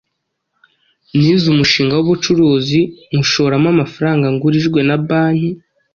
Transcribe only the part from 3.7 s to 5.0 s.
amafaranga ngurijwe na